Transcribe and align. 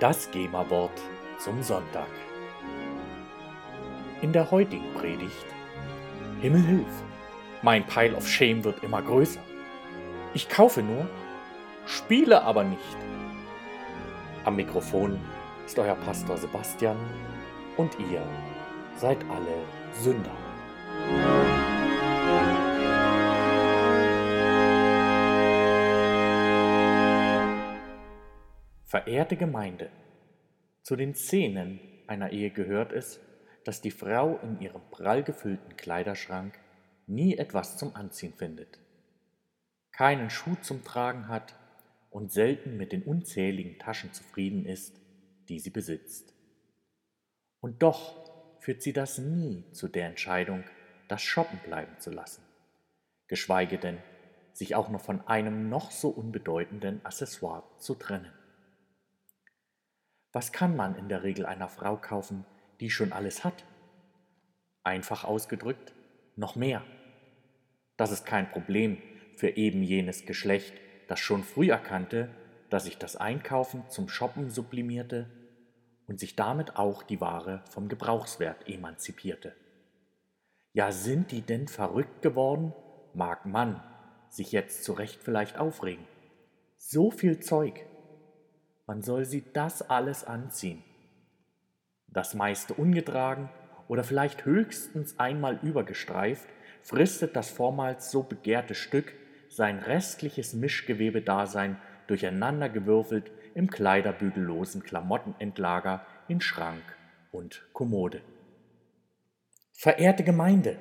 Das 0.00 0.30
GEMA-Wort 0.30 1.02
zum 1.40 1.60
Sonntag. 1.60 2.06
In 4.22 4.32
der 4.32 4.48
heutigen 4.48 4.94
Predigt 4.94 5.46
Himmel 6.40 6.62
hilf, 6.62 7.02
mein 7.62 7.84
Pile 7.84 8.14
of 8.14 8.28
Shame 8.28 8.62
wird 8.62 8.84
immer 8.84 9.02
größer. 9.02 9.40
Ich 10.34 10.48
kaufe 10.48 10.82
nur, 10.82 11.08
spiele 11.84 12.42
aber 12.42 12.62
nicht. 12.62 12.96
Am 14.44 14.54
Mikrofon 14.54 15.18
ist 15.66 15.76
euer 15.80 15.96
Pastor 15.96 16.36
Sebastian 16.36 16.96
und 17.76 17.98
ihr 17.98 18.22
seid 18.94 19.18
alle 19.28 19.64
Sünder. 20.00 20.47
Verehrte 28.98 29.36
Gemeinde, 29.36 29.90
zu 30.82 30.96
den 30.96 31.14
Szenen 31.14 31.78
einer 32.08 32.32
Ehe 32.32 32.50
gehört 32.50 32.90
es, 32.90 33.20
dass 33.64 33.80
die 33.80 33.92
Frau 33.92 34.38
in 34.38 34.60
ihrem 34.60 34.82
prall 34.90 35.22
gefüllten 35.22 35.76
Kleiderschrank 35.76 36.58
nie 37.06 37.36
etwas 37.36 37.76
zum 37.76 37.94
Anziehen 37.94 38.32
findet, 38.32 38.80
keinen 39.92 40.30
Schuh 40.30 40.56
zum 40.62 40.82
Tragen 40.82 41.28
hat 41.28 41.54
und 42.10 42.32
selten 42.32 42.76
mit 42.76 42.90
den 42.90 43.04
unzähligen 43.04 43.78
Taschen 43.78 44.12
zufrieden 44.12 44.66
ist, 44.66 45.00
die 45.48 45.60
sie 45.60 45.70
besitzt. 45.70 46.34
Und 47.60 47.84
doch 47.84 48.58
führt 48.58 48.82
sie 48.82 48.92
das 48.92 49.18
nie 49.18 49.62
zu 49.70 49.86
der 49.86 50.06
Entscheidung, 50.06 50.64
das 51.06 51.22
Shoppen 51.22 51.60
bleiben 51.64 52.00
zu 52.00 52.10
lassen, 52.10 52.42
geschweige 53.28 53.78
denn 53.78 53.98
sich 54.54 54.74
auch 54.74 54.88
nur 54.88 54.98
von 54.98 55.24
einem 55.28 55.68
noch 55.68 55.92
so 55.92 56.08
unbedeutenden 56.08 57.04
Accessoire 57.04 57.62
zu 57.78 57.94
trennen. 57.94 58.32
Was 60.32 60.52
kann 60.52 60.76
man 60.76 60.94
in 60.96 61.08
der 61.08 61.22
Regel 61.22 61.46
einer 61.46 61.68
Frau 61.68 61.96
kaufen, 61.96 62.44
die 62.80 62.90
schon 62.90 63.12
alles 63.12 63.44
hat? 63.44 63.64
Einfach 64.84 65.24
ausgedrückt, 65.24 65.94
noch 66.36 66.54
mehr. 66.54 66.82
Das 67.96 68.12
ist 68.12 68.26
kein 68.26 68.50
Problem 68.50 68.98
für 69.36 69.56
eben 69.56 69.82
jenes 69.82 70.26
Geschlecht, 70.26 70.74
das 71.08 71.18
schon 71.20 71.42
früh 71.42 71.70
erkannte, 71.70 72.28
dass 72.70 72.84
sich 72.84 72.98
das 72.98 73.16
Einkaufen 73.16 73.82
zum 73.88 74.08
Shoppen 74.08 74.50
sublimierte 74.50 75.30
und 76.06 76.20
sich 76.20 76.36
damit 76.36 76.76
auch 76.76 77.02
die 77.02 77.20
Ware 77.20 77.62
vom 77.70 77.88
Gebrauchswert 77.88 78.68
emanzipierte. 78.68 79.54
Ja, 80.72 80.92
sind 80.92 81.30
die 81.30 81.42
denn 81.42 81.68
verrückt 81.68 82.22
geworden? 82.22 82.74
Mag 83.14 83.46
man 83.46 83.82
sich 84.28 84.52
jetzt 84.52 84.84
zu 84.84 84.92
Recht 84.92 85.22
vielleicht 85.22 85.58
aufregen. 85.58 86.04
So 86.76 87.10
viel 87.10 87.40
Zeug, 87.40 87.84
man 88.88 89.02
soll 89.02 89.26
sie 89.26 89.44
das 89.52 89.88
alles 89.88 90.24
anziehen. 90.24 90.82
Das 92.08 92.32
meiste 92.34 92.72
ungetragen 92.72 93.50
oder 93.86 94.02
vielleicht 94.02 94.46
höchstens 94.46 95.18
einmal 95.18 95.58
übergestreift, 95.62 96.48
fristet 96.82 97.36
das 97.36 97.50
vormals 97.50 98.10
so 98.10 98.22
begehrte 98.22 98.74
Stück 98.74 99.12
sein 99.50 99.78
restliches 99.78 100.54
Mischgewebedasein 100.54 101.76
durcheinandergewürfelt 102.06 103.30
im 103.54 103.70
kleiderbügellosen 103.70 104.82
Klamottenentlager 104.82 106.06
in 106.26 106.40
Schrank 106.40 106.82
und 107.30 107.66
Kommode. 107.74 108.22
Verehrte 109.72 110.24
Gemeinde, 110.24 110.76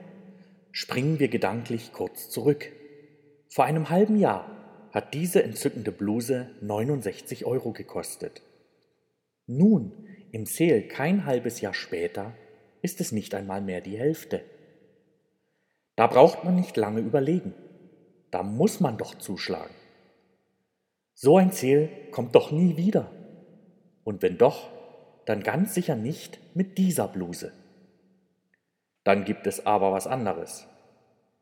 springen 0.72 1.20
wir 1.20 1.28
gedanklich 1.28 1.92
kurz 1.92 2.30
zurück. 2.30 2.72
Vor 3.50 3.66
einem 3.66 3.90
halben 3.90 4.18
Jahr 4.18 4.57
hat 4.98 5.14
diese 5.14 5.44
entzückende 5.44 5.92
Bluse 5.92 6.50
69 6.62 7.46
Euro 7.46 7.72
gekostet. 7.72 8.42
Nun, 9.46 9.92
im 10.32 10.48
Sale 10.48 10.88
kein 10.88 11.26
halbes 11.26 11.62
Jahr 11.62 11.76
später, 11.76 12.34
ist 12.82 13.00
es 13.00 13.12
nicht 13.12 13.36
einmal 13.36 13.62
mehr 13.62 13.80
die 13.80 14.00
Hälfte. 14.00 14.42
Da 15.96 16.08
braucht 16.08 16.44
man 16.44 16.56
nicht 16.56 16.76
lange 16.78 17.02
überlegen. 17.02 17.54
Da 18.32 18.42
muss 18.42 18.80
man 18.80 18.98
doch 18.98 19.14
zuschlagen. 19.14 19.76
So 21.14 21.38
ein 21.38 21.52
Sale 21.52 21.90
kommt 22.10 22.34
doch 22.34 22.50
nie 22.52 22.76
wieder. 22.76 23.12
Und 24.04 24.24
wenn 24.24 24.40
doch, 24.40 24.68
dann 25.26 25.44
ganz 25.44 25.76
sicher 25.76 25.96
nicht 25.96 26.40
mit 26.56 26.80
dieser 26.80 27.08
Bluse. 27.08 27.52
Dann 29.04 29.26
gibt 29.26 29.46
es 29.46 29.64
aber 29.64 29.92
was 29.92 30.08
anderes. 30.08 30.66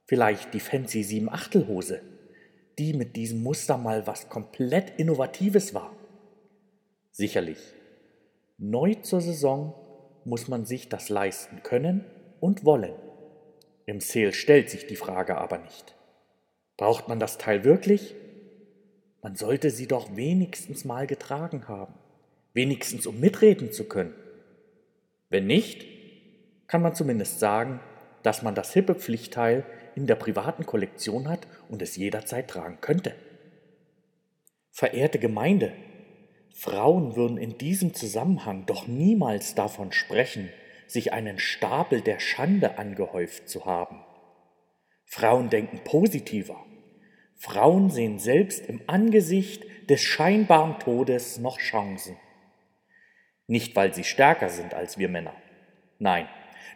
Vielleicht 0.07 0.53
die 0.53 0.59
fancy 0.59 1.03
Siebenachtelhose 1.03 2.01
die 2.77 2.93
mit 2.93 3.15
diesem 3.15 3.41
Muster 3.41 3.77
mal 3.77 4.05
was 4.07 4.29
komplett 4.29 4.99
Innovatives 4.99 5.73
war. 5.73 5.95
Sicherlich, 7.11 7.59
neu 8.57 8.95
zur 8.95 9.21
Saison 9.21 9.73
muss 10.25 10.47
man 10.47 10.65
sich 10.65 10.89
das 10.89 11.09
leisten 11.09 11.63
können 11.63 12.03
und 12.39 12.65
wollen. 12.65 12.93
Im 13.85 14.01
Sale 14.01 14.33
stellt 14.33 14.69
sich 14.69 14.87
die 14.87 14.95
Frage 14.95 15.37
aber 15.37 15.59
nicht. 15.59 15.95
Braucht 16.77 17.07
man 17.07 17.19
das 17.19 17.37
Teil 17.37 17.63
wirklich? 17.63 18.15
Man 19.21 19.35
sollte 19.35 19.69
sie 19.69 19.87
doch 19.87 20.15
wenigstens 20.15 20.85
mal 20.85 21.07
getragen 21.07 21.67
haben, 21.67 21.93
wenigstens 22.53 23.07
um 23.07 23.19
mitreden 23.19 23.71
zu 23.71 23.85
können. 23.85 24.13
Wenn 25.29 25.47
nicht, 25.47 25.85
kann 26.67 26.81
man 26.81 26.95
zumindest 26.95 27.39
sagen, 27.39 27.79
dass 28.23 28.41
man 28.41 28.55
das 28.55 28.73
hippe 28.73 28.95
Pflichtteil 28.95 29.63
in 29.95 30.07
der 30.07 30.15
privaten 30.15 30.65
Kollektion 30.65 31.27
hat 31.27 31.47
und 31.69 31.81
es 31.81 31.95
jederzeit 31.95 32.49
tragen 32.49 32.79
könnte. 32.81 33.15
Verehrte 34.71 35.19
Gemeinde, 35.19 35.73
Frauen 36.53 37.15
würden 37.15 37.37
in 37.37 37.57
diesem 37.57 37.93
Zusammenhang 37.93 38.65
doch 38.65 38.87
niemals 38.87 39.55
davon 39.55 39.91
sprechen, 39.91 40.49
sich 40.87 41.13
einen 41.13 41.39
Stapel 41.39 42.01
der 42.01 42.19
Schande 42.19 42.77
angehäuft 42.77 43.49
zu 43.49 43.65
haben. 43.65 44.03
Frauen 45.05 45.49
denken 45.49 45.79
positiver. 45.83 46.65
Frauen 47.35 47.89
sehen 47.89 48.19
selbst 48.19 48.67
im 48.67 48.81
Angesicht 48.87 49.63
des 49.89 50.01
scheinbaren 50.01 50.79
Todes 50.79 51.37
noch 51.37 51.57
Chancen. 51.57 52.17
Nicht, 53.47 53.75
weil 53.75 53.93
sie 53.93 54.03
stärker 54.03 54.49
sind 54.49 54.73
als 54.73 54.97
wir 54.97 55.09
Männer. 55.09 55.35
Nein, 55.99 56.27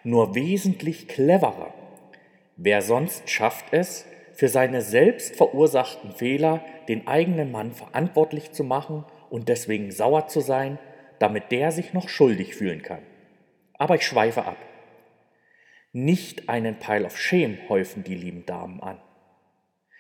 nur 0.04 0.36
wesentlich 0.36 1.08
cleverer. 1.08 1.74
Wer 2.62 2.82
sonst 2.82 3.30
schafft 3.30 3.68
es, 3.72 4.06
für 4.34 4.50
seine 4.50 4.82
selbst 4.82 5.38
verursachten 5.38 6.12
Fehler 6.12 6.62
den 6.90 7.08
eigenen 7.08 7.54
Mann 7.54 7.72
verantwortlich 7.72 8.52
zu 8.52 8.66
machen 8.66 9.06
und 9.30 9.48
deswegen 9.48 9.92
sauer 9.92 10.28
zu 10.28 10.42
sein, 10.42 10.78
damit 11.20 11.54
der 11.54 11.72
sich 11.72 11.94
noch 11.94 12.10
schuldig 12.10 12.56
fühlen 12.56 12.82
kann. 12.82 13.00
Aber 13.78 13.96
ich 13.96 14.06
schweife 14.06 14.44
ab. 14.44 14.58
Nicht 15.94 16.50
einen 16.50 16.76
Pile 16.80 17.06
of 17.06 17.18
Shame 17.18 17.58
häufen 17.70 18.04
die 18.04 18.16
lieben 18.16 18.46
Damen 18.46 18.84
an. 18.84 19.00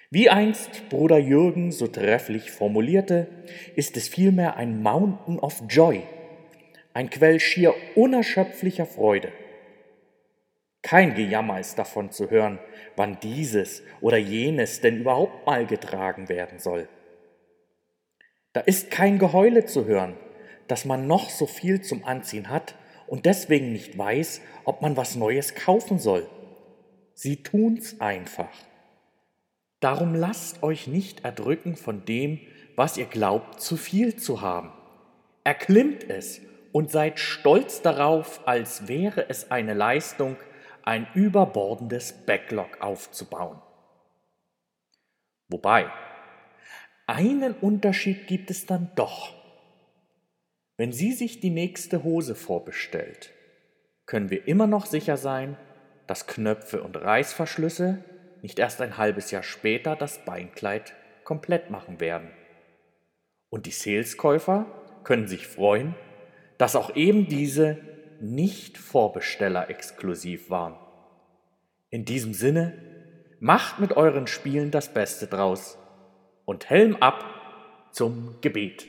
Wie 0.09 0.29
einst 0.29 0.89
Bruder 0.89 1.17
Jürgen 1.17 1.71
so 1.71 1.87
trefflich 1.87 2.51
formulierte, 2.51 3.27
ist 3.77 3.95
es 3.95 4.09
vielmehr 4.09 4.57
ein 4.57 4.83
Mountain 4.83 5.39
of 5.39 5.63
Joy, 5.69 6.03
ein 6.93 7.09
Quell 7.09 7.39
schier 7.39 7.73
unerschöpflicher 7.95 8.85
Freude. 8.85 9.31
Kein 10.89 11.13
Gejammer 11.13 11.59
ist 11.59 11.77
davon 11.77 12.09
zu 12.09 12.31
hören, 12.31 12.57
wann 12.95 13.19
dieses 13.19 13.83
oder 14.01 14.17
jenes 14.17 14.81
denn 14.81 15.01
überhaupt 15.01 15.45
mal 15.45 15.67
getragen 15.67 16.29
werden 16.29 16.57
soll. 16.57 16.89
Da 18.53 18.61
ist 18.61 18.89
kein 18.89 19.19
Geheule 19.19 19.65
zu 19.65 19.85
hören, 19.85 20.15
dass 20.67 20.85
man 20.85 21.05
noch 21.05 21.29
so 21.29 21.45
viel 21.45 21.81
zum 21.81 22.05
Anziehen 22.05 22.49
hat 22.49 22.73
und 23.05 23.27
deswegen 23.27 23.71
nicht 23.71 23.99
weiß, 23.99 24.41
ob 24.63 24.81
man 24.81 24.97
was 24.97 25.15
Neues 25.15 25.53
kaufen 25.53 25.99
soll. 25.99 26.27
Sie 27.13 27.43
tun's 27.43 28.01
einfach. 28.01 28.49
Darum 29.81 30.15
lasst 30.15 30.63
euch 30.63 30.87
nicht 30.87 31.23
erdrücken 31.23 31.75
von 31.75 32.03
dem, 32.05 32.39
was 32.75 32.97
ihr 32.97 33.05
glaubt, 33.05 33.61
zu 33.61 33.77
viel 33.77 34.15
zu 34.15 34.41
haben. 34.41 34.71
Erklimmt 35.43 36.09
es 36.09 36.41
und 36.71 36.89
seid 36.89 37.19
stolz 37.19 37.83
darauf, 37.83 38.41
als 38.47 38.87
wäre 38.87 39.29
es 39.29 39.51
eine 39.51 39.75
Leistung, 39.75 40.35
ein 40.89 41.05
überbordendes 41.13 42.11
Backlog 42.25 42.81
aufzubauen. 42.81 43.61
Wobei, 45.47 45.87
einen 47.05 47.53
Unterschied 47.53 48.25
gibt 48.25 48.49
es 48.49 48.65
dann 48.65 48.89
doch. 48.95 49.35
Wenn 50.77 50.91
sie 50.91 51.11
sich 51.11 51.41
die 51.41 51.51
nächste 51.51 52.03
Hose 52.03 52.33
vorbestellt, 52.33 53.29
können 54.07 54.31
wir 54.31 54.47
immer 54.47 54.65
noch 54.65 54.87
sicher 54.87 55.17
sein, 55.17 55.57
dass 56.07 56.25
Knöpfe 56.25 56.81
und 56.81 56.97
Reißverschlüsse 56.97 58.03
nicht 58.41 58.57
erst 58.57 58.81
ein 58.81 58.97
halbes 58.97 59.29
Jahr 59.29 59.43
später 59.43 59.95
das 59.95 60.25
Beinkleid 60.25 60.95
komplett 61.23 61.69
machen 61.69 61.99
werden. 61.99 62.31
Und 63.51 63.67
die 63.67 63.71
Saleskäufer 63.71 64.65
können 65.03 65.27
sich 65.27 65.45
freuen, 65.45 65.93
dass 66.57 66.75
auch 66.75 66.95
eben 66.95 67.27
diese 67.27 67.77
nicht 68.21 68.77
Vorbesteller 68.77 69.69
exklusiv 69.69 70.49
waren. 70.49 70.75
In 71.89 72.05
diesem 72.05 72.33
Sinne, 72.33 72.73
macht 73.39 73.79
mit 73.79 73.95
euren 73.95 74.27
Spielen 74.27 74.71
das 74.71 74.93
Beste 74.93 75.27
draus 75.27 75.77
und 76.45 76.69
Helm 76.69 76.97
ab 76.97 77.23
zum 77.91 78.35
Gebet. 78.41 78.85